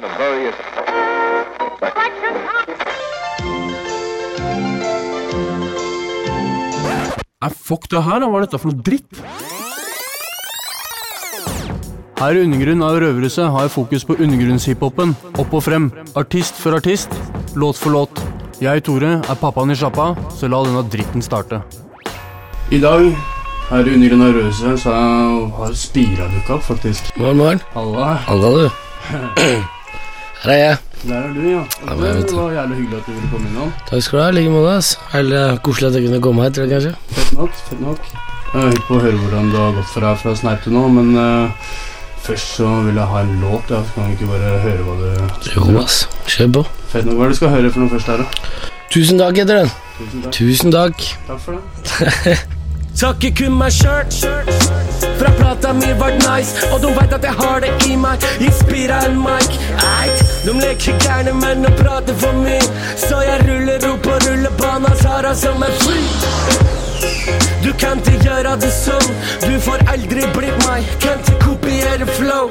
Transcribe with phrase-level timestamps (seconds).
[0.00, 0.54] the various
[7.42, 8.28] Nei, fuck det her, da.
[8.30, 9.18] Hva er dette for noe dritt?
[12.20, 15.16] Her i Undergrunn av Røverhuset har jeg fokus på undergrunnshiphopen.
[15.42, 15.88] Opp og frem.
[16.14, 17.10] Artist for artist.
[17.58, 18.22] Låt for låt.
[18.62, 21.58] Jeg, Tore, er pappaen i sjappa, så la denne dritten starte.
[22.70, 23.10] I dag,
[23.72, 24.96] her i Undergrunn av Røverhuset, så
[25.58, 27.10] har Spira dukka opp, faktisk.
[27.18, 27.62] Morn, morn.
[27.74, 28.14] Halla.
[28.30, 28.66] Halla, du.
[30.42, 30.76] Her er jeg.
[31.02, 31.62] Der er du, ja.
[31.86, 33.72] Ja, men det var jævlig hyggelig at du ville komme innom.
[33.90, 34.28] Takk skal du ha.
[34.28, 34.74] I like måte.
[34.76, 34.98] ass.
[35.14, 36.94] Eller koselig at jeg kunne komme hit, kanskje.
[37.10, 37.98] Fett nok, fett nok.
[38.52, 40.82] Jeg er hypp på å høre hvordan du har gått fra, fra Sneip til nå,
[40.96, 41.70] men uh,
[42.26, 43.70] først så vil jeg ha en låt.
[43.70, 43.84] Ja.
[43.86, 46.00] Så kan vi ikke bare høre hva du Jo, ass.
[46.26, 46.64] Kjør på.
[46.90, 47.20] Fett nok.
[47.20, 48.72] Hva er det du skal høre for noe først her, da?
[48.92, 49.70] Tusen takk heter den.
[50.00, 50.34] Tusen takk.
[50.40, 51.06] Tusen takk.
[51.30, 52.36] Takk for det.
[53.02, 54.04] Takker kun meg sjøl.
[55.16, 58.26] Fra plata mi vart nice, og de veit at jeg har det i meg.
[58.44, 59.56] Inspira en mic.
[59.80, 60.31] Eit.
[60.44, 62.62] De leker gærne men og prater for mye.
[62.96, 66.00] Så jeg ruller opp på rullebana, tar av som en fly.
[67.62, 69.12] Du kan ikke gjøre det sånn,
[69.44, 70.88] du får aldri blitt meg.
[71.04, 72.50] Kan ikke kopiere flow.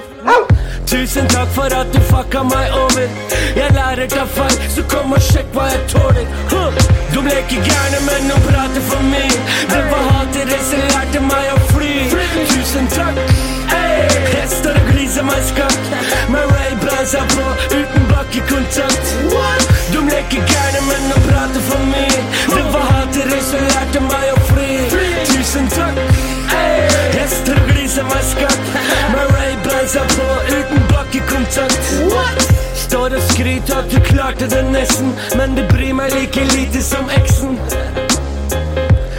[0.88, 3.12] Tusen takk for at du fucka meg over.
[3.60, 6.32] Jeg lærer ta feil, så kom og sjekk hva jeg tåler.
[7.12, 9.44] De leker gærne, men de prater for mye.
[9.74, 11.94] Det var hatere som lærte meg å fly.
[12.56, 13.20] Tusen takk.
[13.76, 14.08] Hey.
[14.32, 15.80] Jeg står gliser meg skatt.
[16.30, 17.46] med Ray-blazer på,
[17.76, 19.06] uten bakkekontakt.
[19.92, 22.22] De leker gærne, men de prater for mye.
[22.48, 24.70] Det var hatere som lærte meg å fly.
[25.28, 26.00] Tusen takk.
[27.18, 28.64] Hester gliser meg skatt.
[29.12, 31.94] med Ray-blazer på, uten bakkekontakt.
[32.86, 37.10] Står og skryter at du klarte det nesten, men det bryr meg like lite som
[37.20, 37.60] eksen.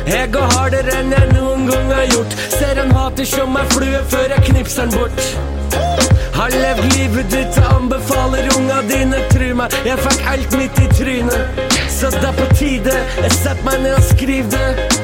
[0.06, 2.36] Jeg går hardere enn jeg noen gang har gjort.
[2.58, 5.51] Ser en hater som ei flue før jeg knipser bort.
[6.36, 9.74] Har levd livet ditt og anbefaler unga dine, tru meg.
[9.86, 11.62] Jeg fikk alt mitt i trynet.
[11.92, 15.00] Så det er på tide jeg setter meg ned og skriver det.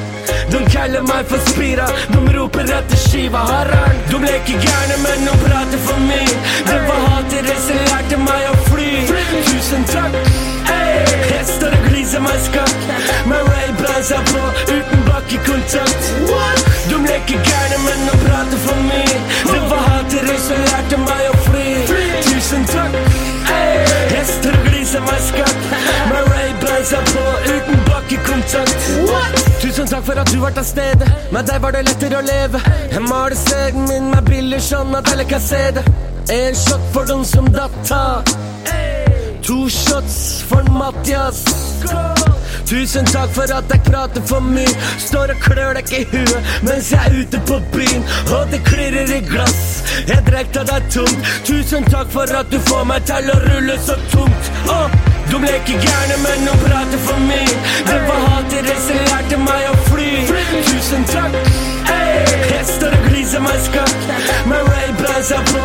[0.52, 3.44] De kaller meg for Spira, de roper etter skiva.
[3.52, 6.38] Harald, de leker gærne, men de prater for mye.
[6.68, 8.92] Det var hatere som lærte meg å fly.
[9.50, 10.16] Tusen takk.
[10.70, 11.18] Hey.
[11.28, 12.78] Jeg står og gliser meg skakk,
[13.30, 14.42] med Ray-bremsa på,
[14.72, 16.08] uten bakkekontakt.
[16.88, 16.97] De
[30.40, 31.06] var til stede.
[31.32, 32.60] Med deg var det lettere å leve.
[32.92, 35.84] Jeg maler stegen min med briller sånn at alle kan se det.
[36.32, 38.22] En shot for dem som datta.
[39.48, 41.44] To shots for Mathias.
[42.68, 44.74] Tusen takk for at jeg prater for mye.
[45.00, 48.04] Står og klør deg i huet mens jeg er ute på byen.
[48.36, 49.60] Og det klirrer i glass.
[50.10, 51.30] Jeg drikker deg tomt.
[51.48, 54.52] Tusen takk for at du får meg til å rulle så tungt.
[54.68, 54.98] Åh,
[55.30, 57.56] de leker gærne, men de prater for mye.
[57.90, 60.10] Det var hatere som lærte meg å fly.
[60.70, 61.36] Tusen takk.
[61.90, 62.38] Hey.
[62.58, 63.98] Jeg står og gliser meg skakk,
[64.50, 65.60] med Ray-bremsa på,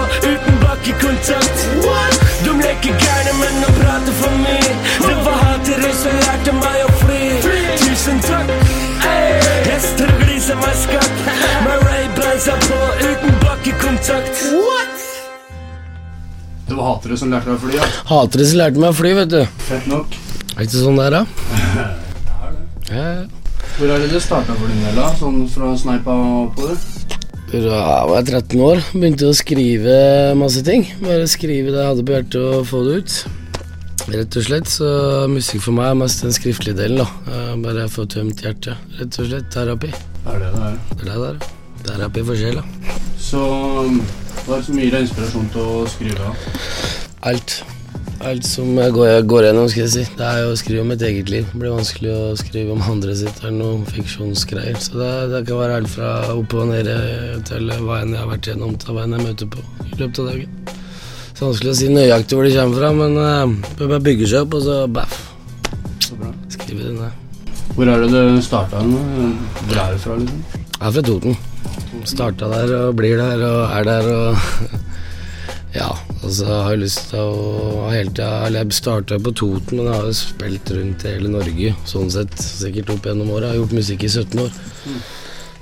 [17.04, 17.88] hatere som lærte deg å fly, ja.
[18.08, 19.42] Hatere som lærte meg å fly, vet du.
[19.68, 20.14] Fett nok.
[20.54, 21.24] Er det ikke sånn det er, da?
[22.94, 23.08] Ja,
[23.76, 25.10] Hvor er det du starta for din del, da?
[25.20, 26.80] Sånn fra Sneipa og oppover?
[27.52, 29.98] Da jeg var 13 år, begynte å skrive
[30.40, 30.88] masse ting.
[31.04, 33.18] Bare skrive det jeg hadde på hjertet og få det ut.
[34.14, 34.88] Rett og slett, så
[35.32, 37.44] musikk for meg er mest den skriftlige delen, da.
[37.62, 38.80] Bare få tømt hjertet.
[38.98, 39.92] Rett og slett terapi.
[39.92, 40.82] Det er det det er.
[40.96, 41.54] Det er det det er.
[41.84, 42.64] Terapi for sjela.
[43.20, 43.44] Så
[44.44, 46.18] hva er det som gir deg inspirasjon til å skrive?
[46.20, 46.93] da?
[47.24, 47.64] Alt.
[48.24, 50.04] Alt som jeg går, jeg går gjennom, skal jeg si.
[50.20, 51.46] Det er jo å skrive om mitt eget liv.
[51.52, 53.40] Det blir vanskelig å skrive om andre sitt.
[53.40, 54.76] Det er noen fiksjonsgreier.
[54.84, 56.98] Så det, det kan være alt fra opp og nede
[57.48, 60.20] til hva enn jeg har vært gjennom, til hva enn jeg møter på i løpet
[60.24, 60.56] av dagen.
[60.68, 63.18] Så det er vanskelig å si nøyaktig hvor det kommer fra, men
[63.80, 65.20] det bare bygger seg opp, og så baff,
[66.54, 67.20] skriver det ned.
[67.74, 68.84] Hvor er det du starta?
[68.84, 70.44] Hvor er du fra, liksom?
[70.76, 71.40] Jeg er fra Toten.
[72.04, 74.82] Starta der og blir der og er der og
[75.74, 75.88] Ja,
[76.24, 80.08] altså jeg har lyst til å hele tida jeg starta på Toten, men jeg har
[80.10, 82.34] jo spilt rundt i hele Norge, sånn sett.
[82.40, 83.50] Sikkert opp gjennom åra.
[83.52, 84.56] Jeg har gjort musikk i 17 år.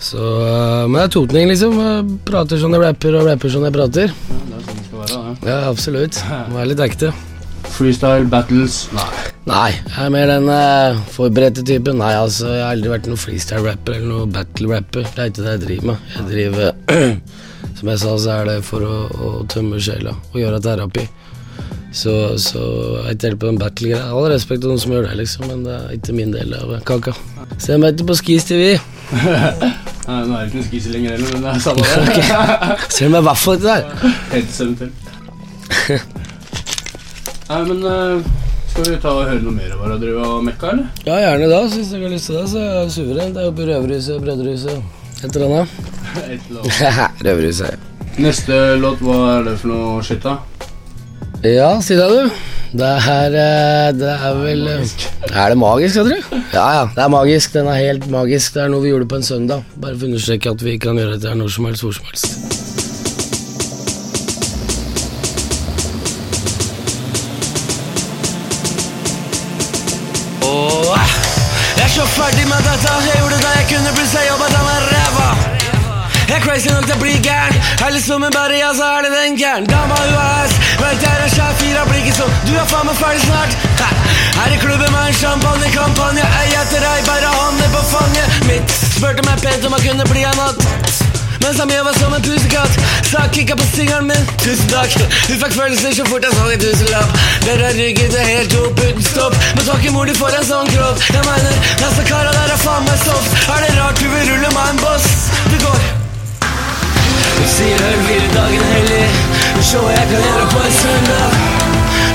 [0.02, 1.76] Så øh, Men jeg er totning, liksom.
[1.78, 4.16] Jeg prater sånn jeg rapper, og rapper sånn jeg prater.
[4.32, 5.20] Ja, det er sånn det skal være.
[5.20, 5.36] ja.
[5.52, 6.24] Ja, absolutt.
[6.56, 7.12] Være litt ekte.
[7.72, 9.06] Freestyle, battles Nei.
[9.50, 11.98] Nei, jeg er mer den eh, forberedte typen.
[11.98, 15.08] Nei, altså, jeg har aldri vært noen freestyle-rapper eller noen battle-rapper.
[15.16, 16.12] Det er ikke det jeg driver med.
[16.14, 17.16] Jeg driver
[17.80, 21.08] Som jeg sa, så er det for å, å tømme sjela og gjøre terapi.
[21.92, 22.62] Så, så
[23.10, 24.04] jeg teller på en battle-greie.
[24.14, 26.76] All respekt til noen som gjør det, liksom, men det er ikke min del av
[26.88, 27.16] kaka.
[27.58, 28.76] Se meg etter på Skis TV.
[30.08, 31.82] Nei, nå er det ikke noe Skis lenger heller, men det er samme
[32.12, 32.92] det.
[32.94, 34.14] Ser du meg i hvert fall ikke der?
[34.36, 36.30] Helt eventuelt.
[37.52, 38.28] Nei, men uh,
[38.72, 40.86] skal vi ta og høre noe mer av hva du driver og mekka, eller?
[41.04, 41.58] Ja, gjerne da.
[41.68, 43.36] Hvis dere har lyst til det, så er jeg suverent.
[43.36, 45.02] Det er oppe i Røverhuset, Brødrehuset.
[45.20, 45.74] Et eller annet.
[46.32, 47.20] Et eller annet.
[47.28, 47.84] Røverhuset.
[48.24, 50.38] Neste låt, hva er det for noe shit, da?
[51.44, 52.40] Ja, si det, du.
[52.72, 54.94] Det er eh, Det er vel eh,
[55.28, 56.42] Er det magisk, jeg tror?
[56.54, 56.90] Ja, ja.
[56.96, 57.54] Det er magisk.
[57.60, 58.56] Den er helt magisk.
[58.56, 59.68] Det er noe vi gjorde på en søndag.
[59.76, 62.61] Bare for å understreke at vi kan gjøre dette når som helst, hvor som helst.
[73.72, 75.28] Kunne, plutselig jeg jobbet av meg ræva.
[76.28, 77.58] Jeg er crazy nok til å bli gæren.
[77.84, 79.68] Er litt som en berry, ja, så er det den gæren.
[79.68, 80.56] Dama, hun er ass.
[80.80, 82.38] Vet jeg er skjær, fire blir ikke sånn.
[82.48, 83.58] Du er faen meg ferdig snart.
[84.38, 86.24] Her i klubben med en champagnekampanje.
[86.24, 88.80] Jeg etter deg, bare hånden på fanget mitt.
[88.96, 90.91] Spurte meg pent om jeg kunne bli en natt.
[91.42, 92.76] Mens han mjøva som en pusekatt.
[93.10, 94.28] Sa kikka på singelen min.
[94.44, 94.94] Tusen takk.
[95.28, 97.16] Du fikk følelser så fort jeg så en tusenlapp.
[97.46, 99.38] Dere rygget det helt opp uten stopp.
[99.56, 101.02] Men takk i mor du får en sånn kropp.
[101.10, 103.42] Jeg mener, disse kara der er faen meg soft.
[103.56, 105.10] Er det rart du vil rulle meg en boss?
[105.54, 105.88] Det går.
[107.42, 109.06] Du sier hør hvile dagen hellig.
[109.62, 111.40] Hva jeg kan gjøre på en søndag.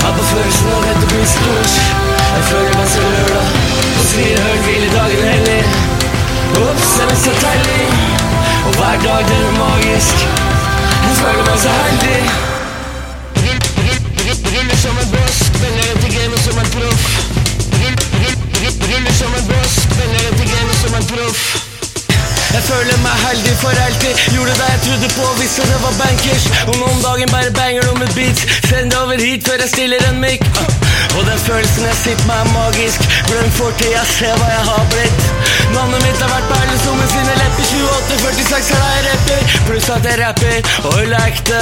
[0.03, 1.79] Har på følelsen av dette blir stort.
[2.21, 3.51] Jeg føler meg så lørdag.
[3.89, 5.59] Du sier hør hvile dagen hellig.
[6.63, 8.26] Ops, jeg er så deilig
[8.67, 10.15] Og hver dag det er magisk.
[11.07, 12.19] Jeg føler meg så heldig.
[14.53, 17.03] Ruller som en boss Spiller etter gamet som en proff.
[18.89, 21.41] Ruller som en boss Spiller etter gamet som en proff.
[22.55, 24.13] Jeg føler meg heldig for alltid.
[24.35, 26.49] Gjorde det jeg trodde på, visste det var bankers.
[26.67, 28.43] Og nå om dagen bare banger du med beats.
[28.69, 30.43] Send det over hit før jeg stiller en mic
[31.17, 32.99] Og den følelsen jeg sitter med er magisk.
[33.29, 35.21] Glem fortida, se hva jeg har blitt.
[35.75, 39.55] Navnet mitt har vært perlesummen sine lepper 28-46 er da jeg rapper.
[39.67, 41.59] Pluss at jeg rapper og øl er ekte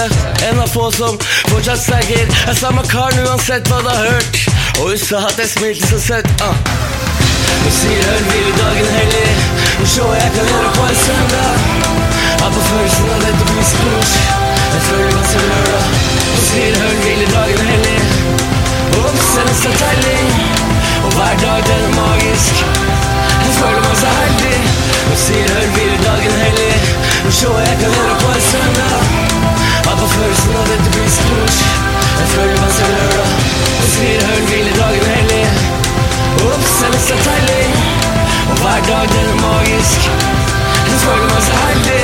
[0.50, 1.18] En av få som
[1.50, 4.42] fortsatt stagger Jeg samme karen uansett hva du har hørt.
[4.80, 6.58] Og hun sa at jeg smilte så søtt uh.
[7.66, 9.30] Hun sier hør hvile dagen hellig
[9.78, 11.64] Hun så jeg kan gjøre på en søndag.
[12.42, 14.20] Har på følelsen av dette blir stort.
[14.76, 15.90] Jeg føler meg som lørdag
[16.28, 18.15] Hun sier hør hvile dagen hellig
[18.96, 20.20] Er det så deilig
[21.06, 22.56] Og hver dag den er magisk.
[23.46, 24.60] Jeg føler meg så heldig
[25.08, 26.76] Hun sier hør blir dagen hellig.
[27.28, 28.96] Og se hva jeg kan gjøre på en søndag.
[29.88, 31.58] Har på følelsen av dette blir stort.
[32.20, 33.34] Jeg føler meg så lørdag
[33.82, 35.46] Hun sier hør blir dagen hellig.
[36.86, 37.68] Er det så deilig
[38.50, 40.10] Og hver dag den er magisk.
[40.88, 42.04] Jeg føler meg så heldig.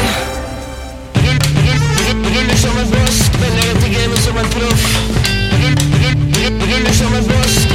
[2.35, 5.20] Ruller som en boss Spiller etter gamet som en proff
[6.71, 7.68] Ruller som en boss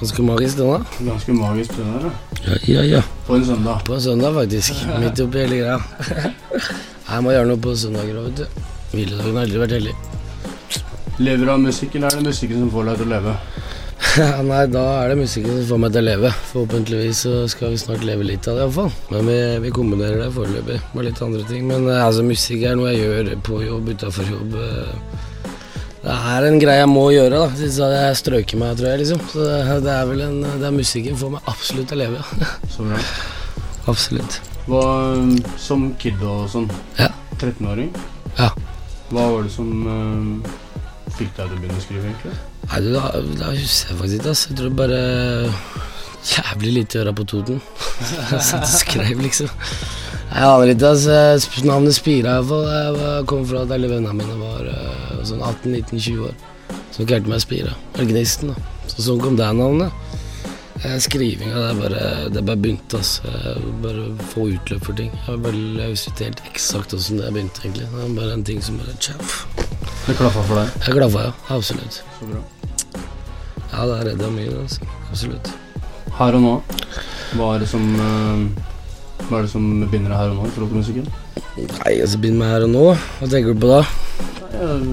[0.00, 0.78] Ganske magisk, den da.
[1.10, 2.10] Ganske magisk det der, da.
[2.46, 3.00] Ja, ja, ja.
[3.26, 3.82] På en søndag.
[3.84, 4.86] På en søndag, faktisk.
[5.02, 5.80] Midt oppi hele greia.
[7.10, 8.62] Jeg må gjøre noe på søndager òg, vet du.
[8.94, 9.92] Hviledagen har aldri vært hellig.
[11.20, 13.36] Lever du av musikk, eller er det musikken som får deg til å leve?
[14.48, 16.30] Nei, da er det musikken som får meg til å leve.
[16.54, 18.94] Forhåpentligvis så skal vi snart leve litt av det, iallfall.
[19.12, 21.68] Men vi, vi kombinerer det foreløpig med litt andre ting.
[21.68, 24.56] Men eh, altså, musikk er noe jeg gjør på jobb, utafor jobb.
[26.00, 27.48] Det er en greie jeg må gjøre, da.
[27.58, 29.20] Siden jeg, jeg strøket meg, tror jeg, liksom.
[29.32, 32.22] Så det, det er vel en Det er musikken får meg absolutt til å leve,
[32.40, 32.48] ja.
[32.74, 33.00] Så bra.
[33.92, 34.38] absolutt.
[34.70, 34.84] Hva,
[35.60, 37.10] som kid og sånn, Ja.
[37.40, 37.92] 13-åring,
[38.38, 38.50] Ja.
[39.10, 40.50] hva var det som uh,
[41.16, 42.34] fikk deg til å begynne å skrive, egentlig?
[42.70, 43.04] Nei, du, da,
[43.40, 44.46] da husker jeg faktisk ikke, ass.
[44.50, 45.00] Jeg tror bare
[46.20, 47.60] Jævlig lite å gjøre på Toten.
[48.48, 49.48] Satt og skrev, liksom.
[50.30, 51.46] Jeg aner ikke, ass.
[51.64, 52.66] Navnet Spira, iallfall.
[52.68, 54.68] Jeg kom fra at alle vennene mine var
[55.20, 56.34] eh, sånn 18-19-20 år.
[56.90, 57.76] Som ikke meg å spire.
[57.94, 58.88] Eller Gnisten, da.
[58.90, 59.94] Så sånn kom det navnet.
[60.80, 63.28] Eh, skrivinga, det er bare Det bare begynte, altså.
[63.28, 65.10] Jeg bare få utløp for ting.
[65.26, 67.84] Jeg, bare, jeg husker ikke helt eksakt åssen det begynte, egentlig.
[67.90, 69.44] Det var bare en ting som bare tjaff.
[70.06, 70.72] Det klaffa for deg.
[70.86, 71.34] Jeg klaffa, ja.
[71.56, 72.00] Absolutt.
[72.18, 72.40] Så bra.
[73.70, 74.88] Ja, det redda mye, altså.
[75.10, 75.52] Absolutt.
[76.16, 76.54] Her og nå,
[77.38, 78.40] hva er det som eh,
[79.28, 81.06] Hva er det som binder her og nå i forhold til musikken?
[81.60, 82.86] Nei, altså, begynner med her og nå.
[83.20, 83.82] Hva tenker du på da?
[84.60, 84.86] Eh,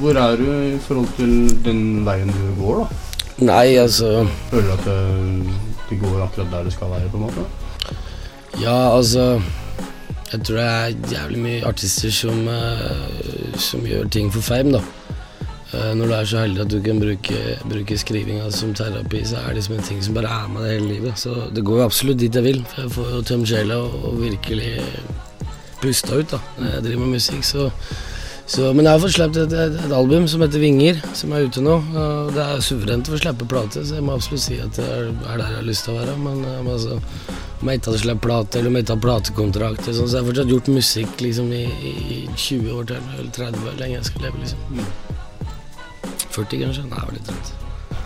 [0.00, 1.32] Hvor er du i forhold til
[1.64, 3.00] den veien du går, da?
[3.44, 5.54] Nei, altså Føler du at det,
[5.90, 7.46] det går akkurat der det skal være, på en måte?
[8.62, 9.40] Ja, altså
[10.32, 14.80] Jeg tror det er jævlig mye artister som, eh, som gjør ting for fame, da.
[15.74, 19.36] Eh, når du er så heldig at du kan bruke, bruke skrivinga som terapi, så
[19.42, 21.18] er det liksom en ting som bare er med deg hele livet.
[21.18, 22.64] Så det går jo absolutt dit jeg vil.
[22.70, 24.72] For jeg får jo tømt sjela og, og virkelig
[25.82, 27.44] pusta ut da når jeg driver med musikk.
[27.46, 27.70] Så,
[28.46, 31.46] så, men jeg har fått sluppet et, et, et album som heter Vinger, som er
[31.48, 31.78] ute nå.
[31.80, 34.84] Og det er suverent å få slippe plate, så jeg må absolutt si at det
[34.84, 36.16] er, er der jeg har lyst til å være.
[36.20, 36.98] Men, eh, men altså
[37.64, 40.20] om jeg ikke hadde sluppet plate, eller om jeg ikke hadde platekontrakt, sånn, så jeg
[40.20, 44.08] har fortsatt gjort musikk liksom i, i 20 år til, eller 30 år, lenge jeg
[44.10, 44.88] skal leve, liksom.
[46.34, 46.88] 40 kanskje?
[46.90, 47.54] Nei, jeg var litt trøtt.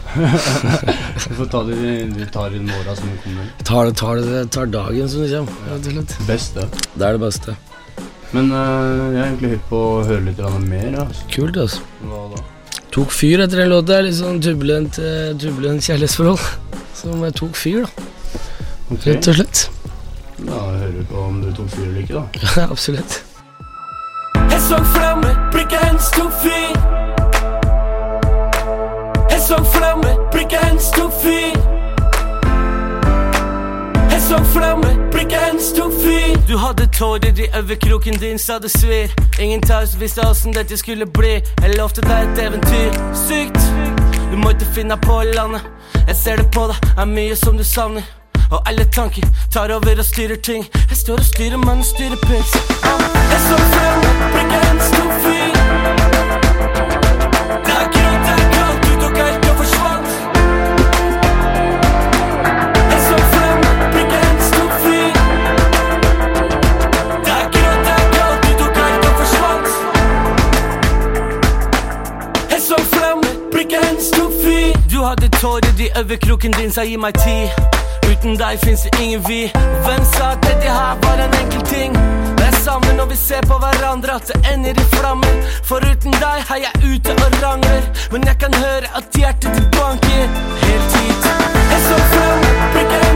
[1.28, 1.78] du får ta det
[2.14, 3.50] du tar i morgen som kommer.
[3.64, 6.20] Tar det, tar det, tar dagen som det kommer, rett og slett.
[6.94, 7.58] Det er det beste.
[8.36, 8.60] Men eh,
[9.14, 10.88] jeg er egentlig hypp på å høre litt mer.
[11.04, 11.28] Altså.
[11.32, 11.84] Kult, altså.
[12.04, 12.42] Hva da?
[12.92, 14.00] Tok fyr etter den låta.
[14.04, 16.44] Litt sånn turbulent, uh, turbulent kjærlighetsforhold.
[16.98, 18.08] Som jeg tok fyr, da.
[18.88, 19.14] Okay.
[19.14, 19.64] Rett og slett.
[20.38, 22.44] Da hører vi på om du tok fyr eller ikke, da.
[22.44, 23.18] Ja, absolutt.
[24.48, 26.76] Jeg så flamme, blikket hennes tok fyr.
[29.32, 31.77] Jeg så flamme, blikket hennes tok fyr.
[34.28, 36.36] Så flamme, blikket hennes tok fyr.
[36.48, 39.08] Du hadde tårer i øyekroken din, sa det svir.
[39.40, 41.40] Ingen taus visste åssen dette skulle bli.
[41.62, 42.92] Jeg lovte deg et eventyr.
[43.28, 43.60] Sykt.
[44.30, 45.64] Du må ikke finne på landet.
[46.06, 48.04] Jeg ser det på deg, er mye som du savner.
[48.50, 50.68] Og alle tanker tar over og styrer ting.
[50.90, 52.52] Jeg står og styrer, men styrer pils.
[53.32, 55.37] Jeg så frem, blikket hennes tok fyr.
[75.40, 77.48] Tårer i øyekroken din, sa gi meg tid.
[78.10, 79.40] Uten deg fins det ingen vi.
[79.84, 81.92] Hvem sa at dette her var en enkel ting?
[82.38, 85.34] Det er samme når vi ser på hverandre at det ender i flammer.
[85.68, 87.82] For uten deg er jeg ute og rangler.
[88.12, 90.24] Men jeg kan høre at hjertet ditt banker
[90.64, 91.30] helt hit.
[91.72, 93.07] Jeg så fram, blikket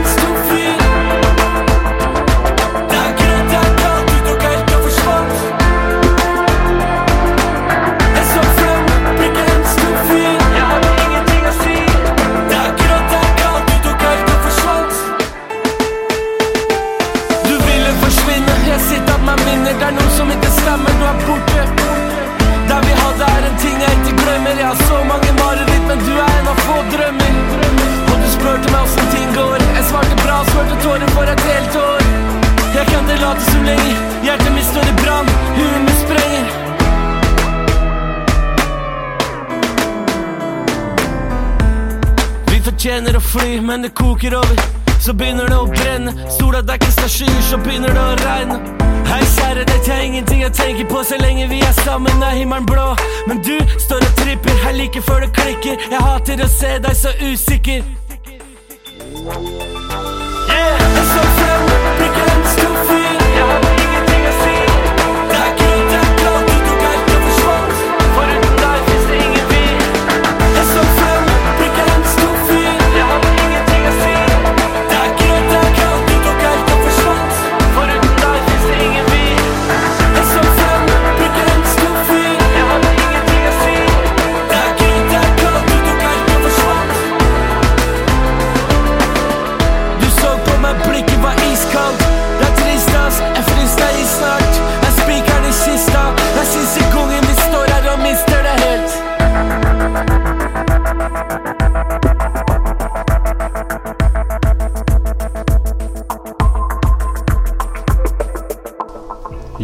[43.93, 44.57] det koker over.
[44.99, 46.13] Så begynner det å brenne.
[46.39, 48.59] Sola dekkes av skyer, så begynner det å regne.
[49.07, 52.23] Hei, kjære, dette er ingenting jeg tenker på så lenge vi er sammen.
[52.23, 52.95] Er himmelen blå,
[53.27, 55.77] men du står og tripper her like før det klikker.
[55.91, 57.83] Jeg hater å se deg så usikker.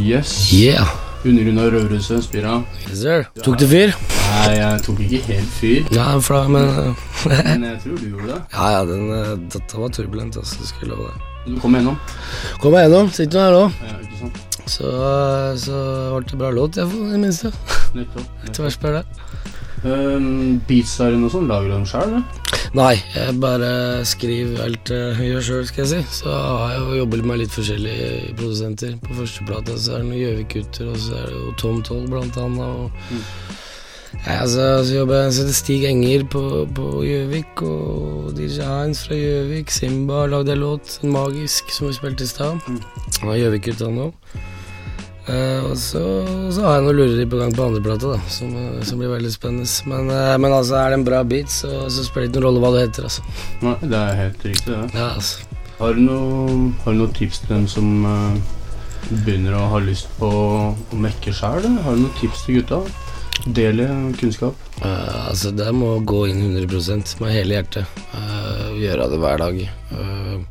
[0.10, 0.50] Yes.
[0.54, 0.90] Yeah.
[1.22, 2.56] Undergrunn av Røverhuset, Spira.
[2.88, 3.28] Yes, sir.
[3.46, 3.92] Tok det fyr?
[4.30, 8.30] Nei, jeg tok ikke helt fyr, Ja, fla, men eh, men jeg tror du gjorde
[8.32, 8.40] det.
[8.56, 10.58] Ja, ja, den, eh, dette var turbulent, altså.
[10.64, 11.28] Det skal jeg love deg.
[11.46, 12.00] Du kom igjennom.
[12.64, 13.12] Kom meg gjennom.
[13.14, 13.64] Sitter nå her nå.
[13.86, 14.42] Ja, ikke sant?
[14.66, 15.84] Så, eh, så
[16.16, 17.54] ble det bra låt, jeg, for det minste.
[18.00, 18.46] Nettopp.
[18.50, 19.26] Ikke verst bare det.
[19.86, 22.18] Um, Beatsene og sånn, lager du dem sjøl?
[22.78, 23.70] Nei, jeg bare
[24.06, 26.20] skriver alt jeg gjør sjøl, skal jeg si.
[26.20, 28.92] Så har jeg jo jobbet med litt forskjellige produsenter.
[29.06, 32.06] På første plate så er det noen Gjøvik-gutter, og så er det jo Tom Toll
[32.12, 32.62] blant annet.
[32.62, 33.24] Og Mm.
[34.26, 36.44] ja, altså, så jobber jeg er Stig Enger på
[36.76, 39.72] på Gjøvik, og DJ Heinz fra Gjøvik.
[39.72, 42.60] Simba har lagd en låt, en magisk, som vi spilte i stad.
[42.68, 42.82] Mm.
[43.22, 44.12] Han er Gjøvik-gutta nå.
[45.30, 46.02] Eh, og så,
[46.54, 49.32] så har jeg noe lureri på gang på andreplata, da, som, eh, som blir veldig
[49.34, 49.68] spennende.
[49.92, 52.48] Men, uh, men altså, er det en bra beat, så, så spiller det ikke noen
[52.48, 53.26] rolle hva du heter, altså.
[53.66, 54.80] Nei, det er helt riktig, det.
[54.98, 55.46] Ja, altså.
[55.80, 60.98] Har du noe- noen tips til dem som uh, begynner å ha lyst på å
[61.06, 61.70] mekke sjæl?
[61.86, 62.82] Har du noen tips til gutta?
[63.56, 63.86] Dele
[64.20, 64.58] kunnskap.
[64.84, 68.02] Altså, det må gå inn 100% med hele hjertet.
[68.76, 69.62] Gjøre det hver dag.
[69.94, 70.42] Uh,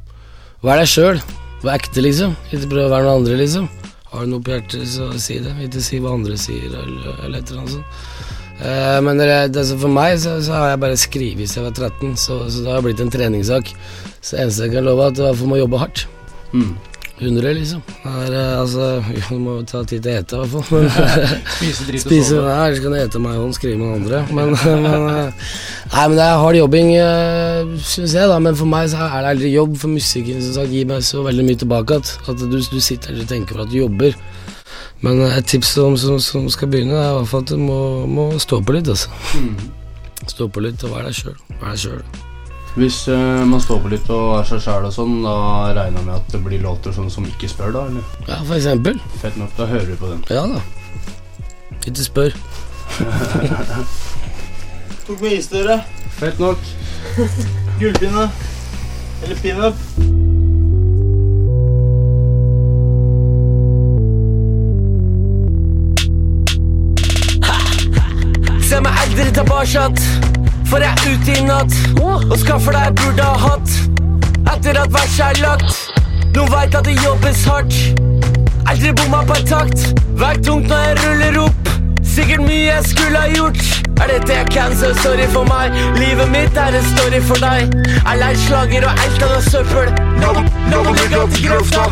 [0.65, 1.21] vær deg sjøl.
[1.61, 2.33] Vær ekte, liksom.
[2.49, 3.69] Ikke prøv å være noen andre, liksom.
[4.13, 5.55] Har du noe på hjertet, så si det.
[5.67, 8.37] Ikke si hva andre sier, eller, eller et eller annet sånt.
[8.59, 11.69] Eh, men det, det, så for meg så, så har jeg bare skrevet siden jeg
[11.69, 13.75] var 13, så, så det har blitt en treningssak.
[14.21, 16.07] Så det eneste jeg kan love, er at du må jobbe hardt.
[16.53, 16.73] Mm.
[17.19, 17.83] 100, liksom.
[18.05, 20.87] Er, eh, altså, du må ta tid til å ete, i hvert fall.
[20.87, 20.91] Men,
[21.57, 24.23] Spise dritt Spise Nei, ellers kan du ete meg og skrive med andre.
[24.31, 25.49] Men, men, eh,
[25.95, 28.39] nei, men det er hard jobbing, uh, syns jeg, da.
[28.45, 31.25] Men for meg så er det aldri jobb, for musikken som sagt, gir meg så
[31.27, 34.15] veldig mye tilbake at, at du, du sitter her og tenker på at du jobber.
[35.01, 37.59] Men eh, et tips som, som, som skal begynne, er i hvert fall at du
[37.63, 39.11] må, må stå på litt, altså.
[39.39, 39.55] Mm.
[40.29, 41.39] Stå på litt og være deg sjøl.
[41.59, 42.28] Vær deg sjøl.
[42.79, 45.33] Hvis uh, man står på litt og er seg sjæl og sånn, da
[45.75, 47.81] regner jeg med at det blir låter sånn som ikke spør, da?
[47.91, 48.05] eller?
[48.29, 49.01] Ja, for eksempel.
[49.19, 50.21] Fett nok, da hører vi på den.
[50.31, 50.61] Ja da.
[51.83, 52.37] Ikke spør.
[55.09, 55.81] Tok med isdøre.
[56.21, 56.63] Fett nok.
[57.81, 58.29] Gullpinne.
[59.27, 59.75] Eller pinup.
[68.71, 71.73] Se meg aldri tilbake, for jeg er ute i natt
[72.03, 73.71] og skaffer deg burde ha hatt.
[74.53, 75.89] Etter at verset er lagt,
[76.37, 77.75] Noen veit at det jobbes hardt.
[78.69, 79.89] Aldri bomma på en takt,
[80.21, 81.71] vær tungt når jeg ruller opp.
[82.05, 83.63] Sikkert mye jeg skulle ha gjort.
[83.99, 85.75] Er dette jeg kan, så sorry for meg.
[85.99, 87.75] Livet mitt er en story for deg.
[87.97, 89.89] Jeg lær slager og elter noe søppel.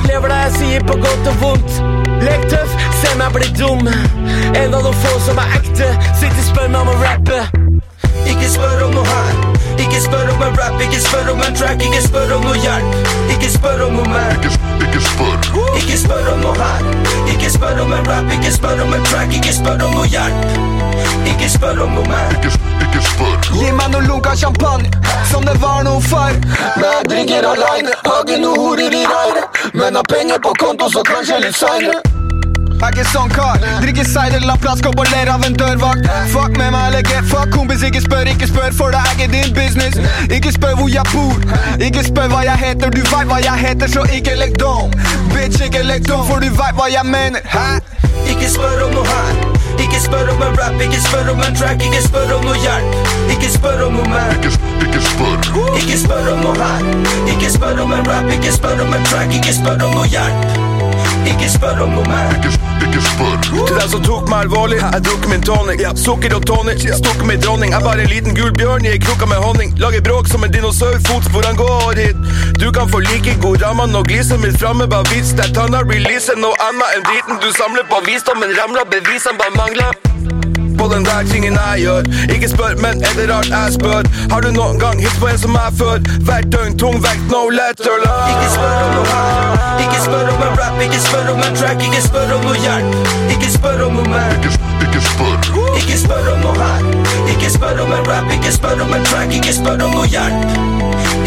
[0.07, 1.79] Lever det jeg sier på godt og vondt.
[2.23, 3.87] Lek tøff, se meg bli dum.
[3.89, 5.95] En av de få som er ekte.
[6.21, 7.66] Sitter spør meg om å rappe.
[8.31, 9.35] Ikke spør om noe her.
[9.79, 13.11] Ikke spør om en rap, ikke spør om en track, ikke spør om noe hjelp.
[13.35, 14.33] Ikke spør om noe mer.
[14.87, 15.37] Ikke spør.
[15.81, 16.89] Ikke spør om noe her.
[17.33, 20.59] Ikke spør om en rap, ikke spør om en track, ikke spør om noe hjelp.
[21.33, 22.35] Ikke spør om noe mer.
[22.39, 22.53] Ikke,
[22.89, 23.39] ikke spør.
[23.53, 24.91] Gi meg noe lunka champagne,
[25.31, 26.41] som det var noe feil.
[26.81, 29.65] Men jeg drikker aleine, har ikke noe horer i reiret.
[29.75, 32.16] Men har penger på konto, så kanskje litt seinere.
[32.77, 33.63] Jeg er ikke sånn kar.
[33.81, 36.05] Drikker cider, la plastkopp og ler av en dørvakt.
[36.29, 37.81] Fuck med meg eller get fuck, kompis.
[37.89, 39.97] Ikke spør, ikke spør, for det er ikke din business.
[40.29, 41.41] Ikke spør hvor jeg bor,
[41.81, 42.93] ikke spør hva jeg heter.
[42.93, 44.93] Du veit hva jeg heter, så ikke legg dom.
[45.33, 47.41] Bitch, ikke legg dom, for du veit hva jeg mener.
[47.57, 47.81] Hæ?
[48.29, 49.35] Ikke spør om noe her.
[49.81, 53.13] Ikke spør om en rap, ikke spør om en track, ikke spør om noe hjelp.
[53.33, 54.33] Ikke spør om noe mer.
[54.37, 54.53] Ikke,
[54.85, 55.53] ikke spør.
[55.81, 56.89] Ikke spør om noe her.
[57.35, 60.76] Ikke spør om en rap, ikke spør om en track, ikke spør om noe hjelp.
[61.27, 62.35] Ikke spør om noe mer.
[62.39, 62.53] Ikke,
[62.87, 63.37] ikke spør.
[63.47, 65.83] Til deg som tok meg alvorlig, jeg drukker min tonic.
[65.99, 67.75] Sukker og tonic, stukket min dronning.
[67.75, 69.75] Jeg er bare en liten gul bjørn i ei krukke med honning.
[69.83, 70.99] Lager bråk som en dinosaur,
[71.47, 72.17] han går hit.
[72.61, 75.35] Du kan få like god ramme når gliset mitt framme bare vits.
[75.39, 78.55] Der tanna releaser noe annet enn driten du samler på visdommen.
[78.61, 79.93] Ramler bevisene bare mangler.
[80.79, 82.03] På den der tingen jeg gjør.
[82.35, 84.03] Ikke spør, men er det rart jeg spør?
[84.33, 86.03] Har du noen gang hilst på en som er før?
[86.29, 88.35] Hvert døgn tung vekt, no letter love.
[88.35, 89.56] Ikke spør om noe her.
[89.83, 92.95] Ikke spør om en rap, ikke spør om en track, ikke spør om noe hjelp.
[93.35, 94.33] Ikke spør om noe mer.
[94.37, 94.53] Ikke,
[94.87, 95.37] ikke spør.
[95.81, 96.87] Ikke spør om noe her.
[97.33, 100.57] Ikke spør om en rap, ikke spør om en track, ikke spør om noe hjelp.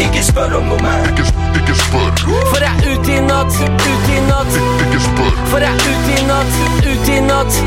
[0.06, 1.06] Ikke spør om noe mer.
[1.12, 1.26] Ikke,
[1.60, 2.24] ikke spør.
[2.52, 4.58] For jeg er ute i natt, ute i natt.
[4.86, 5.38] Ikke spør.
[5.52, 6.58] For jeg er ute i natt,
[6.90, 7.62] ute i natt.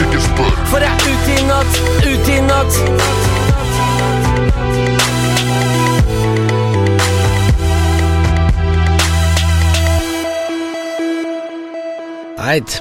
[0.00, 0.58] Ikke spør.
[0.72, 1.80] For jeg er ute i natt,
[2.10, 3.49] ute i natt.
[12.40, 12.80] Eit.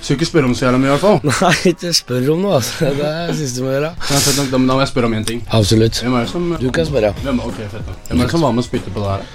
[0.00, 1.20] Skal ikke spørre om så jævla mye, i hvert fall.
[1.46, 2.90] Nei, ikke spør om noe, altså.
[2.94, 3.88] Det er det siste du må gjøre.
[3.96, 5.40] Ja, fett nok, da, da må jeg spørre om én ting.
[5.58, 6.02] Absolutt.
[6.04, 7.10] Hvem er det som Du kan spørre.
[7.24, 8.04] Hvem, ok, fett nok.
[8.10, 9.26] Hvem er det som var med og spytte på det her?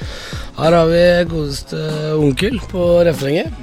[0.61, 1.03] Her har vi
[1.33, 1.81] godeste
[2.19, 3.59] onkel på refrenget.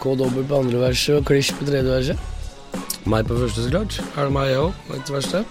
[0.00, 2.32] K-dobbel på andre verset og klisj på tredje verset.
[3.10, 4.00] Meg på første, så klart.
[4.16, 5.44] Er det meg òg, på det verste.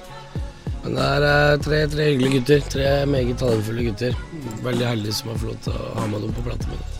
[0.86, 2.68] Men det er tre, tre hyggelige gutter.
[2.76, 4.18] Tre meget talentfulle gutter.
[4.66, 6.95] Veldig heldig som har fått lov til å ha med dem på platene mine.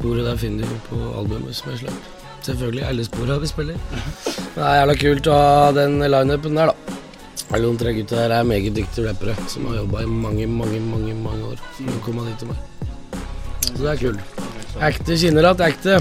[0.00, 2.04] Sporet der finner du på albumet som jeg slapp.
[2.40, 3.82] Selvfølgelig alle sporene vi spiller.
[4.54, 6.96] Det er jævla kult å ha den lineupen der, da.
[7.50, 10.80] Alle de tre gutta her er meget dyktige rappere som har jobba i mange, mange,
[10.80, 12.64] mange mange år for å komme dit til meg.
[13.66, 14.40] Så det er kult.
[14.88, 16.00] Ekte kinneratt, ekte.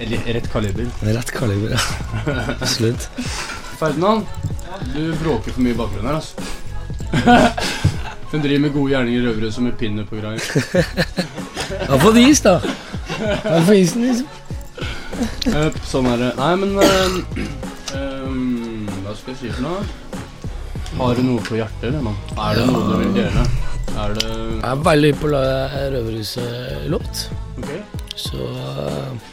[0.00, 0.88] Rett kaliber.
[1.04, 1.82] Rett kaliber, ja.
[2.56, 3.10] Absolutt.
[3.76, 4.24] Ferdinand,
[4.96, 7.88] du bråker for mye i bakgrunnen her, altså.
[8.30, 10.42] Hun driver med gode gjerninger i Røverhuset med pinup og greier.
[11.70, 12.56] Ja, få det is, da.
[13.20, 14.26] Ja, få isen, liksom.
[15.46, 16.30] Jep, sånn er det.
[16.38, 17.18] Nei, men uh,
[17.94, 19.84] um, Hva skal jeg si for noe?
[20.98, 22.18] Har du noe på hjertet, eller, mann?
[22.34, 23.44] Er det noe du vil dele?
[24.00, 27.22] Er det Jeg er veldig på Røverhuset-låt.
[27.60, 27.70] Ok?
[28.18, 29.29] Så eh,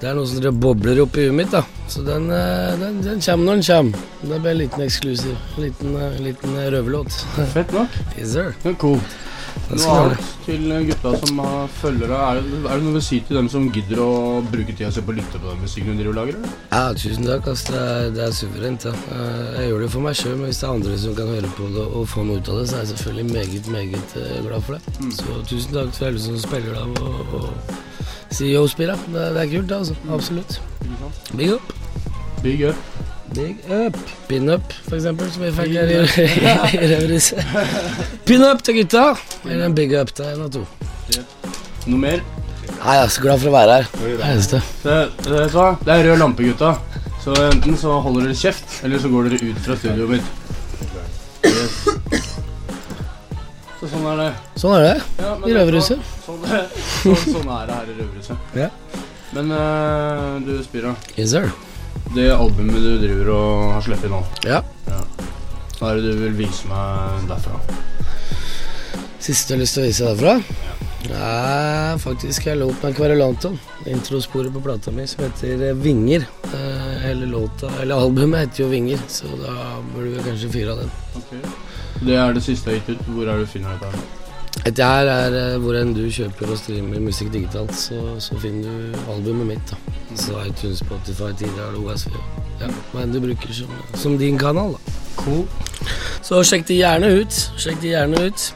[0.00, 1.62] det er noe som dere bobler opp i huet mitt, da.
[1.88, 4.02] Så den, eh, den, den kommer når den kommer.
[4.20, 5.36] Det blir en liten eksklusiv.
[5.56, 7.22] En liten, eh, liten eh, røverlåt.
[7.54, 7.96] Fett nok.
[8.18, 8.52] Yes, sir.
[8.66, 9.00] Ja, cool.
[9.70, 12.18] Den Noe skal gjøre annet til gutta som har følgere.
[12.26, 14.10] Er det, er det noe å si til dem som gidder å
[14.52, 16.36] bruke tida si på å lytte på den musikken du driver og lager?
[16.42, 16.52] eller?
[16.74, 17.48] Ja, tusen takk.
[17.54, 18.84] Altså, Det er, det er suverent.
[18.84, 18.94] Ja.
[19.56, 21.72] Jeg gjør det for meg sjøl, men hvis det er andre som kan høre på
[21.72, 24.76] det og få noe ut av det, så er jeg selvfølgelig meget, meget glad for
[24.76, 25.10] det.
[25.22, 27.76] Så tusen takk til alle som spiller av og, og
[28.30, 29.94] sier yo, Det, det er kult, det, altså.
[30.12, 30.60] Absolutt.
[31.36, 31.72] Big up.
[32.42, 32.76] Big up.
[33.34, 33.96] Big up.
[34.28, 36.26] Pin-up, for eksempel, som vi fikk her i, i,
[36.84, 37.42] i Røverhuset.
[38.26, 39.04] Pin-up til gutta,
[39.44, 40.64] eller en big up til en av to.
[41.86, 42.22] Noe mer?
[42.76, 43.90] Nei, jeg er så glad for å være her.
[43.98, 44.62] Det er eneste.
[44.82, 45.44] Det, det,
[45.86, 46.74] det er rød lampe, gutta.
[47.24, 50.45] Så enten så holder dere kjeft, eller så går dere ut fra studioet mitt.
[53.96, 54.30] Sånn er det.
[54.60, 54.94] Sånn er det.
[55.22, 55.54] Ja, I?
[55.56, 56.08] Røverhuset.
[56.26, 58.50] Sånn, sånn, sånn er det her i Røverhuset.
[58.60, 58.68] Ja.
[59.36, 60.92] Men uh, du, Spira.
[61.16, 61.48] Yes, sir.
[62.14, 64.60] Det albumet du driver og har sluppet nå, Ja.
[65.80, 67.58] hva er det du vil vise meg derfra?
[69.18, 70.36] Siste jeg har lyst til å vise derfra?
[70.36, 70.74] Ja.
[71.06, 73.52] Nei, faktisk en låt med kverulanto.
[73.86, 76.24] Introsporet på plata mi som heter eh, Vinger.
[76.50, 79.54] Eh, hele låta, eller albumet heter jo Vinger, så da
[79.94, 80.90] burde vi kanskje fyre av den.
[82.02, 83.10] Det er det siste jeg gikk ut.
[83.14, 84.04] Hvor er det du finner dette?
[84.64, 88.66] Dette her er eh, hvor enn du kjøper og streamer musikk digitalt, så, så finner
[88.66, 89.72] du albumet mitt.
[89.72, 89.96] da.
[90.16, 92.16] Så iTunes, Spotify, Tidal, OSV.
[92.62, 92.70] Ja,
[93.02, 94.76] enn du bruker som, som din kanal.
[94.76, 94.96] da.
[95.20, 95.44] Cool.
[96.24, 97.42] Så sjekk det gjerne ut.
[97.60, 98.48] Sjekk det gjerne ut.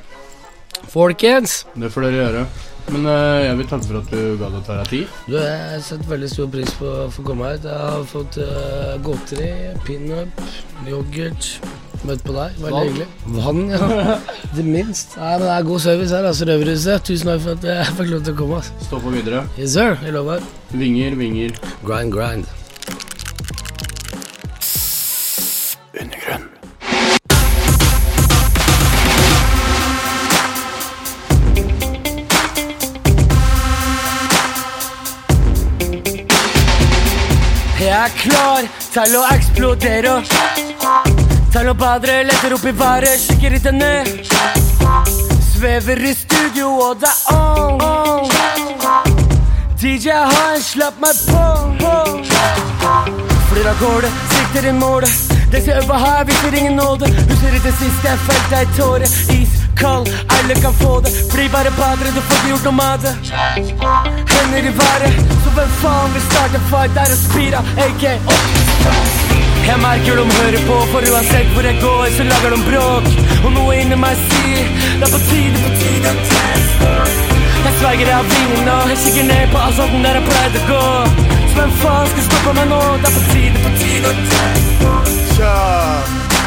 [0.90, 1.64] Folkens!
[1.79, 2.44] Det får dere gjøre.
[2.90, 5.18] Men eh, jeg vil takke for at du ga deg deg tid.
[5.29, 7.68] Du, jeg setter veldig stor pris på å få komme hit.
[7.68, 9.53] Jeg har fått uh, godteri,
[9.87, 10.42] pinup,
[10.88, 11.53] yoghurt.
[12.08, 12.54] Møtt på deg.
[12.64, 13.06] Veldig hyggelig.
[13.36, 14.16] Vann, ja.
[14.56, 15.16] Det minst.
[15.20, 16.48] Nei, men det er god service her, altså.
[16.48, 17.04] Røverhuset.
[17.10, 18.62] Tusen takk for at jeg fikk lov til å komme.
[18.62, 18.86] Altså.
[18.88, 19.44] Stå på videre.
[19.60, 19.98] Yes, sir.
[20.06, 20.46] Jeg lover.
[20.72, 21.54] Vinger, vinger.
[21.84, 22.48] Grind, grind.
[26.00, 26.48] Undergrunn.
[37.80, 40.69] Jeg er klar til å eksplodere.
[41.50, 44.06] Å badre, letter opp i været, kikker ikke ned.
[45.44, 47.82] Svever i studio, og det er on.
[47.82, 48.30] on.
[49.78, 51.42] DJ han slapp meg på.
[51.82, 51.92] på.
[53.50, 55.36] Flyr av gårde, sikter i målet.
[55.52, 57.10] Disse øva her viser ingen nåde.
[57.28, 59.12] Husker ikke sist jeg felte ei tåre.
[59.36, 61.12] Iskald, alle kan få det.
[61.34, 63.14] Bli bare badere, du får ikke gjort noe med det.
[64.34, 66.98] Hender i været, så hvem faen vil starte fight?
[66.98, 69.49] Der er Spira, AK.
[69.66, 73.11] Jeg merker de hører på, for uansett hvor jeg går, så lager de bråk.
[73.44, 74.64] Og noe inni meg sier
[75.01, 76.94] det er på tide, på tide å teste.
[77.61, 80.87] Jeg sverger av vingene, jeg kikker ned på asfalten der jeg pleide å gå.
[81.51, 82.81] Så hvem faen skal stoppe meg nå?
[83.05, 85.20] Det er på tide, på tide å teste.
[85.37, 85.57] Tja,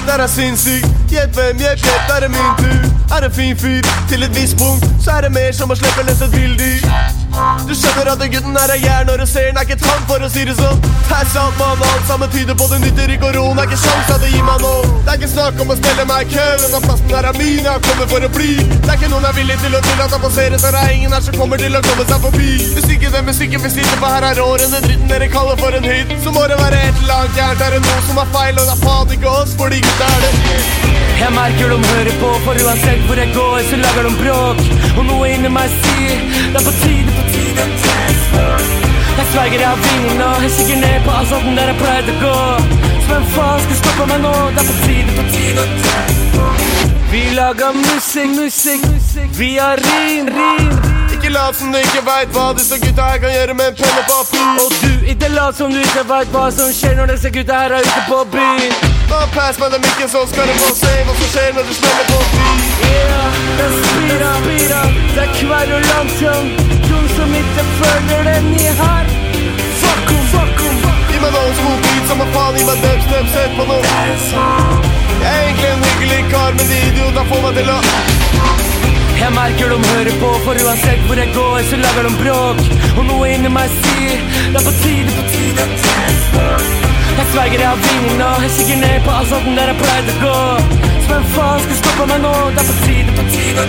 [0.10, 1.04] der er sinnssykt.
[1.14, 2.88] Hjelp hvem jeg vet, der er min tur.
[3.14, 3.92] Er en fin fyr.
[4.10, 7.23] Til et visst punkt så er det mer som å slippe løs et villdyr.
[7.68, 10.02] Du skjønner at den gutten her er gæren når du ser den er ikke tam,
[10.10, 10.80] for å si det sånn.
[10.84, 13.54] Det er sant, mann, alt sammen tyder på det nytter roe.
[13.56, 14.74] Det er ikke sjans at det gir meg nå.
[15.06, 16.48] Det er ikke snakk om å stelle meg i kø.
[16.64, 18.52] Denne plassen her er min, jeg har kommet for å bli.
[18.74, 21.16] Det er ikke noen er villig til å tillate å passere, så det er ingen
[21.16, 22.52] her som kommer til å komme seg forbi.
[22.76, 25.90] Hvis ikke den musikken vi sitter på her er årene, dritten dere kaller for en
[25.92, 27.68] hit, så må det være et eller annet gærent.
[27.68, 30.26] Er det noe som er feil, og det er faen ikke oss, fordi gutta er
[30.26, 30.34] det.
[31.24, 34.66] Jeg merker de hører på, for uansett hvor jeg går, så lager de bråk.
[34.98, 39.80] Og noe inni meg sier det er på tide, på tide å sverger Jeg har
[39.86, 42.38] vinna, jeg kikker ned på asfalten der jeg pleide å gå.
[43.04, 44.34] Så hvem faen skal stoppe meg nå?
[44.56, 45.64] Det er på tide, på tide.
[47.14, 49.30] Vi lager musikk, musikk, musikk.
[49.40, 50.72] Vi har rim, rim.
[51.14, 54.00] Ikke lat som du ikke veit hva disse gutta her kan gjøre med en penn
[54.02, 54.48] og papir.
[54.64, 57.78] Og du, ikke lat som du ikke veit hva som skjer når disse gutta her
[57.78, 58.76] er ute på byen.
[59.12, 61.74] Bare pass meg den mikken, så skal du få se hva som skjer når du
[61.80, 62.68] smeller på byen.
[62.90, 64.82] Yeah, den spira, spira,
[65.16, 66.46] det er kverulantium.
[66.90, 69.06] De som ikke følger den i her,
[69.82, 70.78] fuck em, fuck em.
[71.12, 73.96] Gi meg noen små beats, beat, samme faen, gi meg dubstep, sett på noe.
[75.24, 77.82] Jeg er egentlig en hyggelig kar, men de idiotene får meg til å
[79.24, 82.64] Jeg merker de hører på, for uansett hvor jeg går, så lager de bråk.
[82.98, 86.83] Og noe inni meg sier det er på tide, på tide.
[87.14, 90.38] Jeg sverger jeg har vinning jeg kikker ned på asfalten der jeg pleide å gå.
[91.04, 92.34] Så hvem faen skal stoppe meg nå?
[92.56, 93.66] Det er på tide, på tide.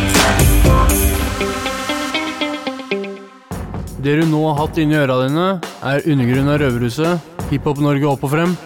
[4.05, 5.47] Det du nå har hatt inni øra dine,
[5.85, 7.13] er undergrunnen av Røverhuset,
[7.53, 8.57] Hiphop-Norge opp og frem.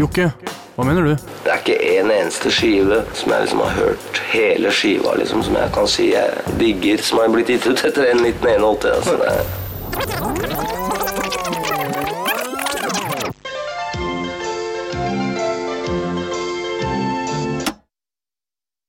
[0.00, 0.30] Jokke,
[0.76, 1.26] hva mener du?
[1.44, 5.60] Det er ikke en eneste skive som jeg liksom har hørt hele skiva, liksom, som
[5.60, 8.88] jeg kan si jeg digger, som har blitt gitt ut etter 1981.
[9.00, 10.73] Altså, det